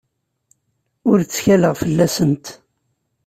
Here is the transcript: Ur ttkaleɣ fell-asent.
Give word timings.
Ur 1.09 1.17
ttkaleɣ 1.23 1.73
fell-asent. 1.81 2.45